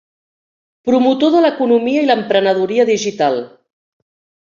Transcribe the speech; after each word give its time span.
Promotor 0.91 1.33
de 1.35 1.45
l'economia 1.47 2.07
i 2.07 2.09
l'emprenedoria 2.09 2.91
digital. 2.95 3.43